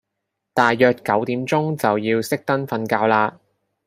[0.55, 3.37] 大約九點鐘就要熄燈瞓覺嘞